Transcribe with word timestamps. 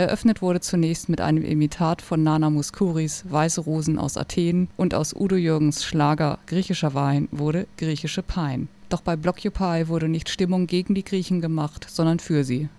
Eröffnet 0.00 0.40
wurde 0.40 0.60
zunächst 0.60 1.10
mit 1.10 1.20
einem 1.20 1.44
Imitat 1.44 2.00
von 2.00 2.22
Nana 2.22 2.48
Muscuris 2.48 3.22
Weiße 3.28 3.60
Rosen 3.60 3.98
aus 3.98 4.16
Athen 4.16 4.68
und 4.78 4.94
aus 4.94 5.14
Udo 5.14 5.36
Jürgens 5.36 5.84
Schlager 5.84 6.38
Griechischer 6.46 6.94
Wein 6.94 7.28
wurde 7.32 7.66
Griechische 7.76 8.22
Pein. 8.22 8.68
Doch 8.88 9.02
bei 9.02 9.16
Blockupy 9.16 9.88
wurde 9.88 10.08
nicht 10.08 10.30
Stimmung 10.30 10.66
gegen 10.66 10.94
die 10.94 11.04
Griechen 11.04 11.42
gemacht, 11.42 11.86
sondern 11.86 12.18
für 12.18 12.44
sie. 12.44 12.70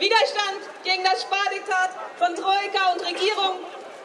Widerstand 0.00 0.64
gegen 0.82 1.04
das 1.04 1.20
Spardiktat 1.20 1.90
von 2.16 2.34
Troika 2.34 2.92
und 2.92 3.04
Regierung 3.04 3.60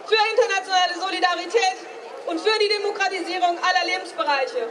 für 0.06 0.20
internationale 0.36 1.00
Solidarität 1.00 1.78
und 2.26 2.38
für 2.42 2.60
die 2.60 2.68
Demokratisierung 2.68 3.58
aller 3.64 3.86
Lebensbereiche. 3.86 4.68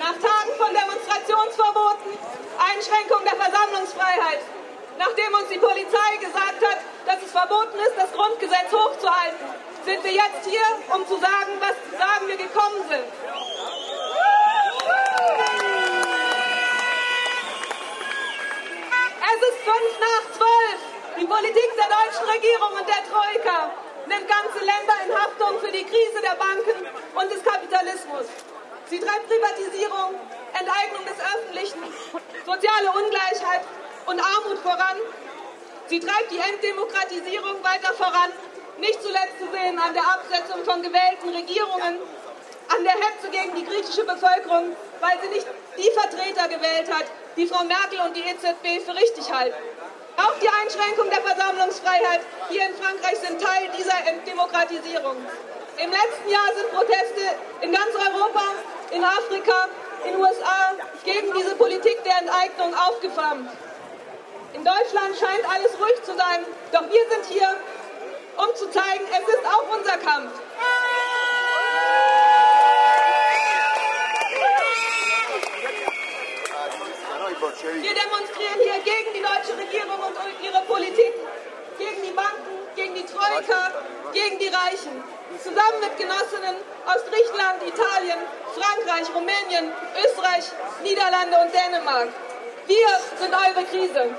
Nach 0.00 0.16
Tagen 0.16 0.52
von 0.56 0.72
Demonstrationsverboten, 0.72 2.16
Einschränkung 2.56 3.20
der 3.24 3.36
Versammlungsfreiheit, 3.36 4.40
nachdem 4.96 5.34
uns 5.34 5.48
die 5.52 5.58
Polizei 5.58 6.16
gesagt 6.18 6.64
hat, 6.64 6.78
dass 7.04 7.22
es 7.22 7.30
verboten 7.30 7.78
ist, 7.78 7.92
das 7.98 8.10
Grundgesetz 8.12 8.72
hochzuhalten, 8.72 9.46
sind 9.84 10.02
wir 10.02 10.12
jetzt 10.12 10.48
hier, 10.48 10.64
um 10.96 11.06
zu 11.06 11.18
sagen, 11.20 11.60
was 11.60 11.76
sagen 11.98 12.26
wir 12.26 12.36
gekommen 12.36 12.88
sind. 12.88 13.05
Politik 21.36 21.68
der 21.76 21.84
deutschen 21.92 22.24
Regierung 22.32 22.72
und 22.80 22.88
der 22.88 23.04
Troika 23.04 23.68
nimmt 24.06 24.24
ganze 24.26 24.56
Länder 24.64 24.96
in 25.04 25.12
Haftung 25.12 25.60
für 25.60 25.70
die 25.70 25.84
Krise 25.84 26.22
der 26.24 26.32
Banken 26.32 26.80
und 27.12 27.30
des 27.30 27.44
Kapitalismus. 27.44 28.24
Sie 28.88 28.98
treibt 28.98 29.28
Privatisierung, 29.28 30.16
Enteignung 30.56 31.04
des 31.04 31.20
Öffentlichen, 31.20 31.82
soziale 32.40 32.88
Ungleichheit 32.88 33.68
und 34.06 34.18
Armut 34.18 34.60
voran. 34.62 34.96
Sie 35.88 36.00
treibt 36.00 36.30
die 36.30 36.40
Entdemokratisierung 36.40 37.62
weiter 37.62 37.92
voran, 37.92 38.32
nicht 38.78 39.02
zuletzt 39.02 39.36
zu 39.38 39.44
sehen 39.52 39.78
an 39.78 39.92
der 39.92 40.08
Absetzung 40.08 40.64
von 40.64 40.80
gewählten 40.80 41.28
Regierungen 41.36 42.00
an 42.68 42.82
der 42.82 42.96
Hetze 42.96 43.28
gegen 43.30 43.54
die 43.54 43.64
griechische 43.66 44.04
Bevölkerung, 44.04 44.74
weil 45.00 45.20
sie 45.20 45.28
nicht 45.28 45.46
die 45.76 45.90
Vertreter 45.92 46.48
gewählt 46.48 46.88
hat, 46.90 47.04
die 47.36 47.46
Frau 47.46 47.62
Merkel 47.64 48.00
und 48.00 48.16
die 48.16 48.24
EZB 48.24 48.82
für 48.86 48.96
richtig 48.96 49.30
halten. 49.30 49.75
Auch 50.16 50.38
die 50.40 50.48
Einschränkung 50.48 51.10
der 51.10 51.20
Versammlungsfreiheit 51.20 52.20
hier 52.48 52.66
in 52.66 52.74
Frankreich 52.74 53.18
sind 53.18 53.40
Teil 53.40 53.68
dieser 53.76 53.94
Demokratisierung. 54.26 55.16
Im 55.76 55.90
letzten 55.90 56.30
Jahr 56.30 56.48
sind 56.56 56.72
Proteste 56.72 57.36
in 57.60 57.72
ganz 57.72 57.92
Europa, 57.92 58.44
in 58.90 59.04
Afrika, 59.04 59.68
in 60.04 60.12
den 60.12 60.20
USA 60.20 60.72
gegen 61.04 61.32
diese 61.34 61.54
Politik 61.56 62.02
der 62.04 62.18
Enteignung 62.18 62.74
aufgeflammt. 62.74 63.50
In 64.54 64.64
Deutschland 64.64 65.16
scheint 65.20 65.44
alles 65.52 65.78
ruhig 65.78 66.02
zu 66.02 66.16
sein, 66.16 66.46
doch 66.72 66.88
wir 66.88 67.10
sind 67.10 67.26
hier, 67.28 67.56
um 68.38 68.54
zu 68.54 68.70
zeigen, 68.70 69.04
es 69.12 69.28
ist 69.28 69.46
auch 69.46 69.76
unser 69.76 69.98
Kampf. 69.98 70.32
Wir 77.62 77.94
demonstrieren 77.94 78.60
hier 78.62 78.80
gegen 78.84 79.14
die 79.14 79.22
deutsche 79.22 79.56
Regierung 79.56 79.98
und 79.98 80.44
ihre 80.44 80.60
Politik, 80.66 81.14
gegen 81.78 82.02
die 82.02 82.12
Banken, 82.12 82.52
gegen 82.76 82.94
die 82.94 83.06
Troika, 83.06 83.72
gegen 84.12 84.38
die 84.38 84.48
Reichen. 84.48 85.02
Zusammen 85.42 85.80
mit 85.80 85.96
Genossinnen 85.96 86.56
aus 86.84 87.00
Griechenland, 87.08 87.62
Italien, 87.66 88.18
Frankreich, 88.52 89.08
Rumänien, 89.14 89.72
Österreich, 90.04 90.44
Niederlande 90.82 91.38
und 91.38 91.54
Dänemark. 91.54 92.08
Wir 92.66 92.88
sind 93.18 93.32
eure 93.32 93.64
Krise. 93.64 94.14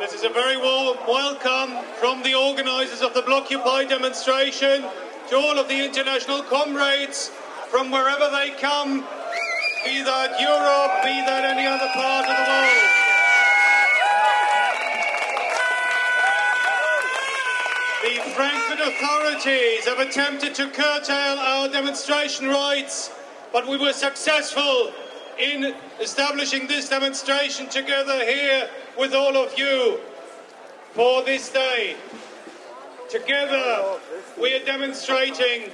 This 0.00 0.14
is 0.14 0.24
a 0.24 0.30
very 0.30 0.56
warm 0.56 0.98
welcome 1.06 1.78
from 2.00 2.24
the 2.24 2.34
organisers 2.34 3.02
of 3.02 3.14
the 3.14 3.22
Blockupy 3.22 3.86
demonstration 3.88 4.84
to 5.32 5.38
all 5.38 5.58
of 5.58 5.66
the 5.66 5.82
international 5.82 6.42
comrades 6.42 7.28
from 7.70 7.90
wherever 7.90 8.28
they 8.36 8.50
come, 8.60 9.00
be 9.82 10.02
that 10.02 10.38
Europe, 10.38 11.02
be 11.02 11.16
that 11.24 11.56
any 11.56 11.66
other 11.66 11.88
part 11.94 12.28
of 12.28 12.36
the 12.36 12.52
world. 12.52 12.92
The 18.04 18.30
Frankfurt 18.34 18.80
authorities 18.86 19.86
have 19.86 20.00
attempted 20.00 20.54
to 20.56 20.68
curtail 20.68 21.38
our 21.38 21.66
demonstration 21.70 22.48
rights, 22.48 23.10
but 23.54 23.66
we 23.66 23.78
were 23.78 23.94
successful 23.94 24.92
in 25.38 25.74
establishing 25.98 26.66
this 26.66 26.90
demonstration 26.90 27.70
together 27.70 28.22
here 28.22 28.68
with 28.98 29.14
all 29.14 29.38
of 29.38 29.58
you 29.58 29.98
for 30.92 31.22
this 31.22 31.48
day. 31.48 31.96
Together, 33.08 33.98
we 34.40 34.54
are 34.54 34.64
demonstrating 34.64 35.70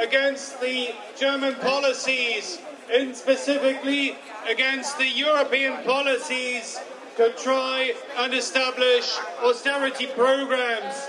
against 0.00 0.60
the 0.60 0.90
German 1.18 1.54
policies, 1.56 2.58
and 2.92 3.14
specifically 3.14 4.16
against 4.48 4.98
the 4.98 5.08
European 5.08 5.82
policies 5.84 6.78
to 7.16 7.32
try 7.32 7.92
and 8.18 8.32
establish 8.34 9.18
austerity 9.42 10.06
programs, 10.06 11.08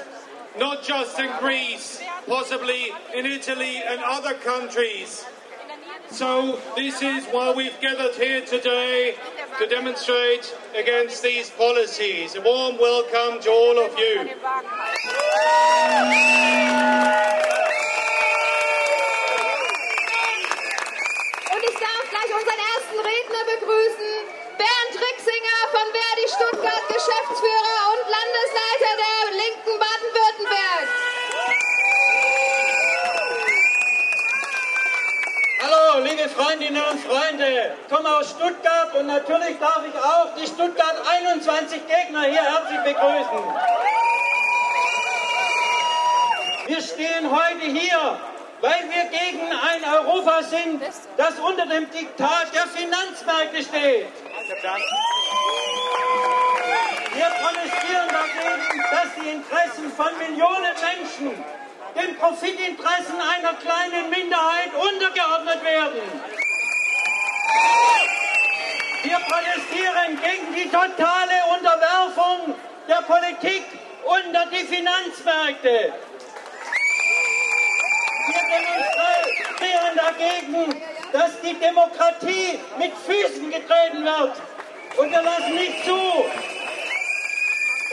not 0.60 0.84
just 0.84 1.18
in 1.20 1.32
Greece, 1.40 2.02
possibly 2.28 2.90
in 3.16 3.26
Italy 3.26 3.78
and 3.78 4.02
other 4.04 4.34
countries. 4.34 5.26
So, 6.12 6.60
this 6.76 7.02
is 7.02 7.26
why 7.28 7.54
we've 7.54 7.80
gathered 7.80 8.16
here 8.16 8.46
today 8.46 9.16
to 9.60 9.68
demonstrate 9.68 10.54
against 10.76 11.24
these 11.24 11.50
policies. 11.52 12.36
A 12.36 12.42
warm 12.42 12.78
welcome 12.78 13.42
to 13.42 13.50
all 13.50 13.86
of 13.86 13.98
you. 13.98 14.30
Freundinnen 36.72 36.90
und 36.90 37.00
Freunde, 37.02 37.76
komme 37.90 38.18
aus 38.18 38.30
Stuttgart 38.30 38.96
und 38.96 39.08
natürlich 39.08 39.60
darf 39.60 39.82
ich 39.86 39.96
auch 40.00 40.30
die 40.40 40.48
Stuttgart 40.48 40.96
21 41.20 41.82
Gegner 41.86 42.22
hier 42.24 42.42
herzlich 42.42 42.80
begrüßen. 42.80 43.44
Wir 46.68 46.82
stehen 46.82 47.30
heute 47.30 47.66
hier, 47.66 48.20
weil 48.62 48.84
wir 48.90 49.04
gegen 49.20 49.52
ein 49.52 49.84
Europa 49.84 50.44
sind, 50.44 50.82
das 51.18 51.40
unter 51.40 51.66
dem 51.66 51.92
Diktat 51.92 52.54
der 52.54 52.68
Finanzmärkte 52.68 53.64
steht. 53.64 54.08
Wir 57.14 57.32
protestieren 57.42 58.08
dagegen, 58.08 58.84
dass 58.92 59.16
die 59.22 59.30
Interessen 59.30 59.92
von 59.92 60.18
Millionen 60.20 60.72
Menschen 61.02 61.44
den 61.96 62.18
Profitinteressen 62.18 63.20
einer 63.20 63.54
kleinen 63.56 64.10
Minderheit 64.10 64.72
untergeordnet 64.74 65.64
werden. 65.64 66.41
Wir 69.04 69.18
protestieren 69.18 70.20
gegen 70.22 70.54
die 70.54 70.70
totale 70.70 71.44
Unterwerfung 71.58 72.54
der 72.88 73.02
Politik 73.02 73.64
unter 74.04 74.46
die 74.46 74.64
Finanzmärkte. 74.66 75.94
Wir 78.28 78.44
demonstrieren 78.54 79.96
dagegen, 79.96 80.84
dass 81.12 81.42
die 81.42 81.56
Demokratie 81.56 82.60
mit 82.78 82.94
Füßen 82.94 83.50
getreten 83.50 84.06
wird. 84.06 84.40
Und 84.98 85.10
wir 85.10 85.24
lassen 85.24 85.56
nicht 85.56 85.84
zu, 85.84 86.00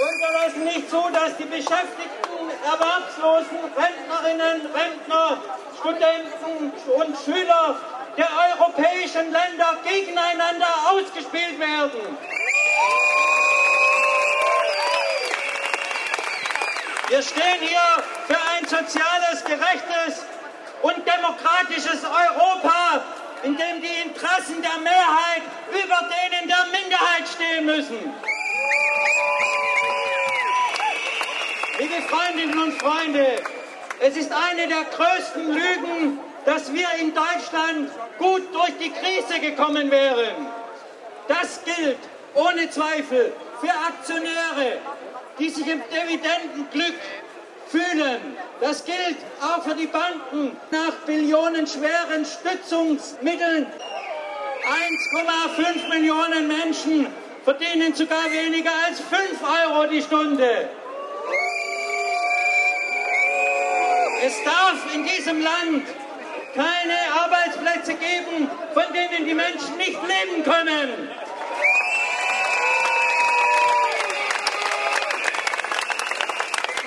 und 0.00 0.20
wir 0.20 0.32
lassen 0.32 0.64
nicht 0.64 0.88
zu, 0.90 1.08
dass 1.10 1.36
die 1.38 1.44
Beschäftigten, 1.44 2.50
Erwerbslosen, 2.64 3.58
Rentnerinnen, 3.76 4.66
Rentner, 4.74 5.42
Studenten 5.80 6.72
und 6.92 7.16
Schüler 7.24 7.97
der 8.18 8.28
europäischen 8.50 9.30
Länder 9.30 9.78
gegeneinander 9.84 10.66
ausgespielt 10.90 11.58
werden. 11.58 12.18
Wir 17.08 17.22
stehen 17.22 17.60
hier 17.60 18.02
für 18.26 18.36
ein 18.36 18.66
soziales, 18.66 19.44
gerechtes 19.44 20.24
und 20.82 20.96
demokratisches 21.06 22.04
Europa, 22.04 23.02
in 23.44 23.56
dem 23.56 23.80
die 23.80 24.08
Interessen 24.08 24.60
der 24.62 24.78
Mehrheit 24.82 25.42
über 25.70 26.10
denen 26.10 26.48
der 26.48 26.66
Minderheit 26.72 27.28
stehen 27.32 27.66
müssen. 27.66 28.14
Liebe 31.78 32.02
Freundinnen 32.08 32.62
und 32.62 32.82
Freunde, 32.82 33.42
es 34.00 34.16
ist 34.16 34.32
eine 34.32 34.66
der 34.66 34.84
größten 34.84 35.52
Lügen, 35.52 36.20
dass 36.48 36.72
wir 36.72 36.88
in 36.98 37.12
Deutschland 37.12 37.90
gut 38.18 38.42
durch 38.54 38.72
die 38.80 38.90
Krise 38.90 39.38
gekommen 39.38 39.90
wären. 39.90 40.46
Das 41.28 41.60
gilt 41.62 41.98
ohne 42.32 42.70
Zweifel 42.70 43.34
für 43.60 43.68
Aktionäre, 43.68 44.78
die 45.38 45.50
sich 45.50 45.66
im 45.66 45.82
Dividendenglück 45.92 46.98
fühlen. 47.66 48.34
Das 48.62 48.82
gilt 48.82 49.18
auch 49.42 49.62
für 49.62 49.74
die 49.74 49.88
Banken 49.88 50.56
nach 50.70 50.94
billionenschweren 51.04 52.24
Stützungsmitteln. 52.24 53.66
1,5 55.66 55.88
Millionen 55.90 56.48
Menschen 56.48 57.08
verdienen 57.44 57.94
sogar 57.94 58.24
weniger 58.30 58.72
als 58.86 59.00
5 59.00 59.20
Euro 59.66 59.86
die 59.86 60.00
Stunde. 60.00 60.70
Es 64.24 64.34
darf 64.44 64.94
in 64.94 65.04
diesem 65.04 65.42
Land 65.42 65.84
keine 66.58 66.98
Arbeitsplätze 67.14 67.94
geben, 67.94 68.50
von 68.74 68.82
denen 68.92 69.24
die 69.24 69.34
Menschen 69.34 69.76
nicht 69.76 70.00
leben 70.02 70.42
können. 70.42 71.08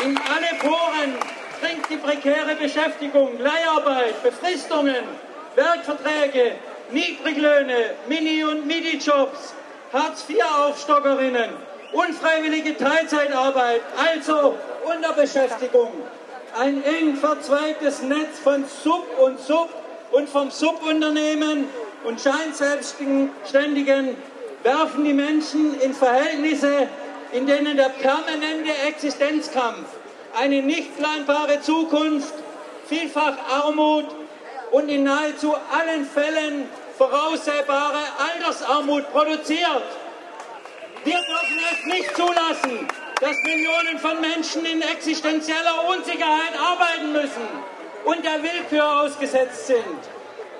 In 0.03 0.17
alle 0.17 0.59
Poren 0.59 1.15
dringt 1.61 1.89
die 1.89 1.95
prekäre 1.95 2.55
Beschäftigung, 2.55 3.39
Leiharbeit, 3.39 4.21
Befristungen, 4.23 5.03
Werkverträge, 5.55 6.55
Niedriglöhne, 6.91 7.91
Mini- 8.09 8.43
und 8.43 8.67
Midi-Jobs, 8.67 9.53
Hartz-IV-Aufstockerinnen, 9.93 11.51
unfreiwillige 11.93 12.75
Teilzeitarbeit, 12.75 13.81
also 13.95 14.57
Unterbeschäftigung. 14.83 15.93
Ein 16.59 16.83
eng 16.83 17.15
verzweigtes 17.15 18.01
Netz 18.01 18.39
von 18.43 18.65
Sub- 18.83 19.17
und 19.19 19.39
Sub- 19.39 19.73
und 20.11 20.27
vom 20.27 20.51
Subunternehmen 20.51 21.69
und 22.03 22.19
Scheinselbstständigen 22.19 24.17
werfen 24.61 25.05
die 25.05 25.13
Menschen 25.13 25.79
in 25.79 25.93
Verhältnisse, 25.93 26.89
in 27.31 27.47
denen 27.47 27.77
der 27.77 27.89
permanente 27.89 28.71
Existenzkampf, 28.85 29.87
eine 30.37 30.61
nicht 30.61 30.97
planbare 30.97 31.61
Zukunft, 31.61 32.33
vielfach 32.85 33.37
Armut 33.49 34.07
und 34.71 34.89
in 34.89 35.03
nahezu 35.03 35.53
allen 35.53 36.05
Fällen 36.05 36.67
voraussehbare 36.97 38.03
Altersarmut 38.33 39.09
produziert. 39.13 39.83
Wir 41.05 41.15
dürfen 41.15 41.59
es 41.71 41.85
nicht 41.85 42.15
zulassen, 42.15 42.87
dass 43.21 43.37
Millionen 43.43 43.99
von 43.99 44.19
Menschen 44.19 44.65
in 44.65 44.81
existenzieller 44.81 45.87
Unsicherheit 45.87 46.53
arbeiten 46.59 47.13
müssen 47.13 47.47
und 48.03 48.25
der 48.25 48.41
Willkür 48.41 49.01
ausgesetzt 49.01 49.67
sind. 49.67 49.99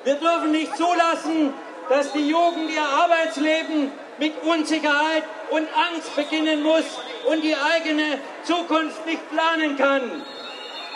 Wir 0.04 0.16
dürfen 0.16 0.52
nicht 0.52 0.78
zulassen, 0.78 1.54
dass 1.90 2.14
die 2.14 2.30
Jugend 2.30 2.70
ihr 2.72 2.84
Arbeitsleben 2.84 3.92
mit 4.20 4.34
Unsicherheit 4.44 5.24
und 5.50 5.68
Angst 5.76 6.16
beginnen 6.16 6.62
muss 6.62 6.86
und 7.26 7.42
die 7.42 7.56
eigene 7.56 8.20
Zukunft 8.44 9.08
nicht 9.08 9.28
planen 9.32 9.76
kann. 9.76 10.24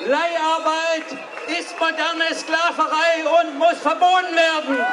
Leiharbeit 0.06 1.06
ist 1.48 1.80
moderne 1.80 2.36
Sklaverei 2.36 3.42
und 3.42 3.58
muss 3.58 3.78
verboten 3.80 4.36
werden. 4.36 4.86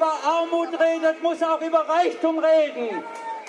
Über 0.00 0.12
Armut 0.24 0.80
redet, 0.80 1.22
muss 1.22 1.42
auch 1.42 1.60
über 1.60 1.86
Reichtum 1.86 2.38
reden. 2.38 3.04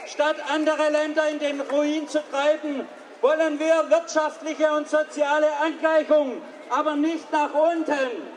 Statt 0.06 0.36
andere 0.54 0.90
Länder 0.90 1.30
in 1.30 1.40
den 1.40 1.62
Ruin 1.62 2.10
zu 2.10 2.22
treiben, 2.30 2.86
wollen 3.22 3.58
wir 3.58 3.90
wirtschaftliche 3.90 4.70
und 4.74 4.90
soziale 4.90 5.48
Angleichung, 5.64 6.42
aber 6.70 6.96
nicht 6.98 7.32
nach 7.32 7.54
unten. 7.54 8.34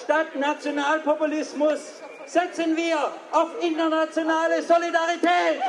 Statt 0.00 0.36
Nationalpopulismus 0.36 2.02
setzen 2.26 2.76
wir 2.76 2.98
auf 3.32 3.48
internationale 3.60 4.62
Solidarität. 4.62 5.60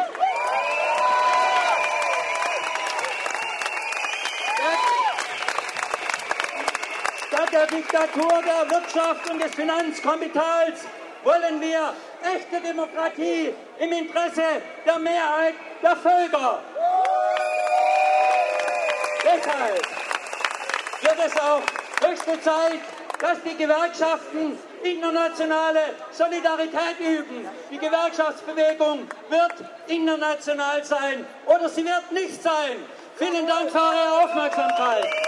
Statt 7.28 7.54
der 7.54 7.66
Diktatur 7.66 8.44
der 8.44 8.70
Wirtschaft 8.70 9.32
und 9.32 9.42
des 9.42 9.56
Finanzkapitals 9.56 10.82
wollen 11.28 11.60
wir 11.60 11.94
echte 12.24 12.62
Demokratie 12.62 13.54
im 13.80 13.92
Interesse 13.92 14.62
der 14.86 14.98
Mehrheit 14.98 15.56
der 15.84 15.96
Völker. 15.98 16.60
Deshalb 19.24 19.88
wird 21.02 21.18
es 21.26 21.38
auch 21.38 21.62
höchste 22.08 22.42
Zeit, 22.42 22.80
dass 23.20 23.44
die 23.44 23.58
Gewerkschaften 23.58 24.58
internationale 24.84 25.82
Solidarität 26.12 27.00
üben. 27.00 27.46
Die 27.72 27.78
Gewerkschaftsbewegung 27.78 29.08
wird 29.30 29.54
international 29.88 30.82
sein 30.86 31.26
oder 31.46 31.68
sie 31.68 31.84
wird 31.84 32.10
nicht 32.12 32.42
sein. 32.42 32.78
Vielen 33.18 33.48
Dank 33.48 33.70
für 33.70 33.80
eure 33.80 34.24
Aufmerksamkeit. 34.24 35.27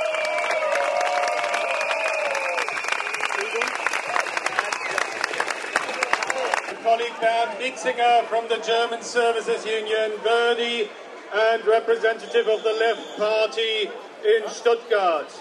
Colleague 6.89 7.19
Bernd 7.21 7.51
Nitzinger 7.59 8.25
from 8.25 8.47
the 8.47 8.57
German 8.65 9.03
Services 9.03 9.63
Union, 9.63 10.11
Verdi, 10.23 10.89
and 11.31 11.63
representative 11.67 12.47
of 12.47 12.63
the 12.63 12.73
Left 12.73 13.15
Party 13.15 13.91
in 14.25 14.49
Stuttgart. 14.49 15.31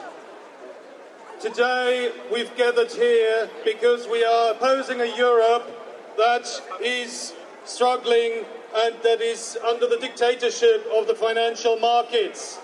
Today 1.40 2.12
we've 2.30 2.54
gathered 2.54 2.92
here 2.92 3.48
because 3.64 4.06
we 4.06 4.22
are 4.22 4.50
opposing 4.50 5.00
a 5.00 5.16
Europe 5.16 5.66
that 6.18 6.46
is 6.82 7.32
struggling 7.64 8.44
and 8.76 8.94
that 9.02 9.22
is 9.22 9.56
under 9.66 9.86
the 9.86 9.96
dictatorship 9.96 10.86
of 10.94 11.06
the 11.06 11.14
financial 11.14 11.78
markets. 11.78 12.58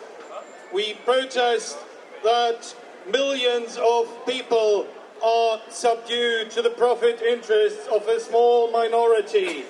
We 0.74 0.92
protest 1.06 1.78
that 2.22 2.76
millions 3.10 3.78
of 3.78 4.26
people 4.26 4.86
are 5.24 5.60
subdued 5.70 6.50
to 6.50 6.60
the 6.60 6.70
profit 6.70 7.22
interests 7.22 7.86
of 7.88 8.06
a 8.06 8.20
small 8.20 8.70
minority. 8.70 9.64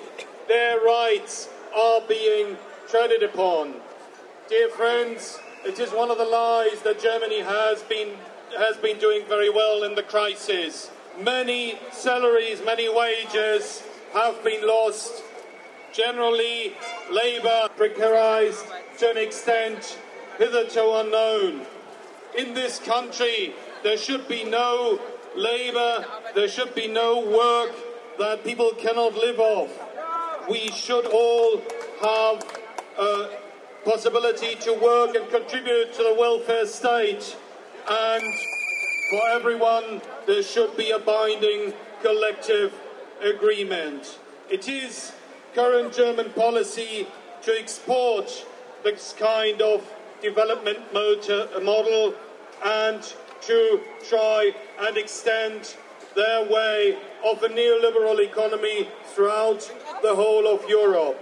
Their 0.49 0.81
rights 0.81 1.47
are 1.73 2.01
being 2.01 2.57
treaded 2.89 3.23
upon. 3.23 3.75
Dear 4.49 4.69
friends, 4.69 5.39
it 5.63 5.79
is 5.79 5.91
one 5.91 6.11
of 6.11 6.17
the 6.17 6.25
lies 6.25 6.81
that 6.81 6.99
Germany 6.99 7.39
has 7.41 7.81
been, 7.83 8.15
has 8.57 8.75
been 8.77 8.99
doing 8.99 9.25
very 9.27 9.49
well 9.49 9.83
in 9.83 9.95
the 9.95 10.03
crisis. 10.03 10.91
Many 11.19 11.79
salaries, 11.91 12.61
many 12.63 12.93
wages 12.93 13.81
have 14.13 14.43
been 14.43 14.67
lost. 14.67 15.23
Generally, 15.93 16.73
labour 17.09 17.69
precarized 17.77 18.65
to 18.99 19.09
an 19.09 19.17
extent 19.17 19.97
hitherto 20.37 20.95
unknown. 20.95 21.65
In 22.37 22.53
this 22.53 22.79
country, 22.79 23.53
there 23.83 23.97
should 23.97 24.27
be 24.27 24.43
no 24.43 24.99
labour, 25.35 26.05
there 26.33 26.47
should 26.47 26.73
be 26.75 26.87
no 26.87 27.19
work 27.19 27.73
that 28.17 28.43
people 28.43 28.71
cannot 28.71 29.13
live 29.15 29.39
off. 29.39 29.69
We 30.49 30.69
should 30.71 31.05
all 31.07 31.61
have 32.01 32.45
a 32.97 33.37
possibility 33.83 34.55
to 34.55 34.73
work 34.73 35.15
and 35.15 35.29
contribute 35.29 35.93
to 35.93 36.03
the 36.03 36.15
welfare 36.17 36.65
state. 36.65 37.35
And 37.89 38.23
for 39.09 39.27
everyone, 39.27 40.01
there 40.25 40.43
should 40.43 40.75
be 40.77 40.91
a 40.91 40.99
binding 40.99 41.73
collective 42.01 42.73
agreement. 43.21 44.19
It 44.49 44.67
is 44.67 45.11
current 45.53 45.93
German 45.93 46.31
policy 46.31 47.07
to 47.43 47.59
export 47.59 48.45
this 48.83 49.13
kind 49.17 49.61
of 49.61 49.83
development 50.21 50.93
motor, 50.93 51.47
model 51.61 52.13
and 52.63 53.13
to 53.47 53.81
try 54.07 54.53
and 54.79 54.97
extend 54.97 55.75
their 56.15 56.45
way 56.49 56.97
of 57.25 57.43
a 57.43 57.49
neoliberal 57.49 58.19
economy 58.19 58.87
throughout 59.13 59.71
the 60.01 60.15
whole 60.15 60.47
of 60.47 60.67
Europe. 60.69 61.17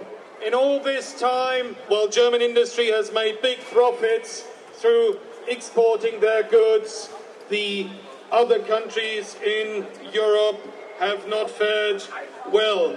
In 0.46 0.54
all 0.54 0.80
this 0.82 1.20
time, 1.20 1.76
while 1.88 2.08
German 2.08 2.42
industry 2.42 2.92
has 2.92 3.12
made 3.12 3.42
big 3.42 3.60
profits 3.72 4.46
through 4.76 5.18
exporting 5.48 6.20
their 6.20 6.44
goods. 6.44 7.10
The 7.50 7.90
other 8.32 8.60
countries 8.60 9.36
in 9.46 9.86
Europe 10.12 10.60
have 11.00 11.28
not 11.28 11.50
fared 11.50 12.04
well. 12.52 12.96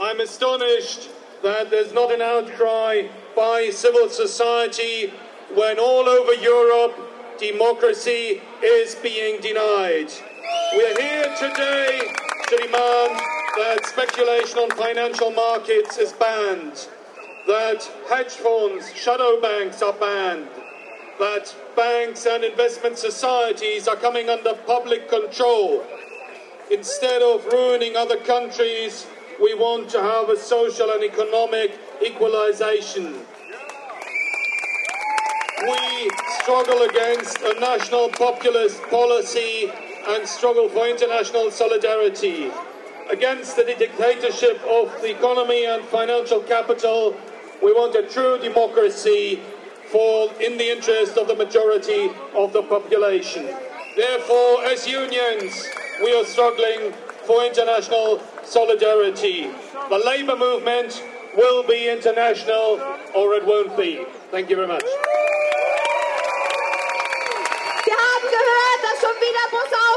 I'm 0.00 0.20
astonished 0.20 1.10
that 1.42 1.70
there's 1.70 1.92
not 1.92 2.12
an 2.12 2.22
outcry 2.22 3.08
by 3.36 3.70
civil 3.70 4.08
society 4.08 5.12
when 5.54 5.78
all 5.78 6.08
over 6.08 6.34
Europe 6.34 7.09
democracy 7.40 8.38
is 8.62 8.94
being 8.96 9.40
denied. 9.40 10.12
We're 10.76 11.00
here 11.00 11.34
today 11.38 12.00
to 12.48 12.56
demand 12.56 13.18
that 13.56 13.80
speculation 13.86 14.58
on 14.58 14.70
financial 14.72 15.30
markets 15.30 15.96
is 15.96 16.12
banned, 16.12 16.86
that 17.46 17.82
hedge 18.10 18.32
funds, 18.32 18.94
shadow 18.94 19.40
banks 19.40 19.80
are 19.80 19.94
banned, 19.94 20.48
that 21.18 21.54
banks 21.74 22.26
and 22.26 22.44
investment 22.44 22.98
societies 22.98 23.88
are 23.88 23.96
coming 23.96 24.28
under 24.28 24.52
public 24.66 25.08
control. 25.08 25.82
Instead 26.70 27.22
of 27.22 27.46
ruining 27.46 27.96
other 27.96 28.18
countries, 28.18 29.06
we 29.40 29.54
want 29.54 29.88
to 29.88 30.02
have 30.02 30.28
a 30.28 30.38
social 30.38 30.90
and 30.90 31.02
economic 31.02 31.78
equalization. 32.04 33.14
We 35.62 36.10
struggle 36.40 36.82
against 36.82 37.38
a 37.42 37.58
national 37.60 38.08
populist 38.08 38.82
policy 38.84 39.70
and 40.08 40.26
struggle 40.26 40.70
for 40.70 40.86
international 40.88 41.50
solidarity. 41.50 42.50
Against 43.10 43.56
the 43.56 43.64
dictatorship 43.64 44.58
of 44.64 44.90
the 45.02 45.10
economy 45.10 45.66
and 45.66 45.84
financial 45.84 46.40
capital, 46.40 47.14
we 47.62 47.72
want 47.74 47.94
a 47.94 48.08
true 48.08 48.38
democracy 48.38 49.40
for 49.90 50.32
in 50.40 50.56
the 50.56 50.70
interest 50.70 51.18
of 51.18 51.28
the 51.28 51.34
majority 51.34 52.10
of 52.34 52.54
the 52.54 52.62
population. 52.62 53.44
Therefore, 53.96 54.64
as 54.64 54.86
unions, 54.86 55.68
we 56.02 56.16
are 56.18 56.24
struggling 56.24 56.92
for 57.26 57.44
international 57.44 58.22
solidarity. 58.44 59.50
The 59.90 59.98
labour 59.98 60.36
movement 60.36 61.04
will 61.36 61.62
be 61.64 61.90
international 61.90 62.80
or 63.14 63.34
it 63.34 63.44
won't 63.44 63.76
be. 63.76 64.06
Thank 64.30 64.48
you 64.48 64.56
very 64.56 64.68
much. 64.68 64.84
Wir 69.30 69.38
haben 69.38 69.89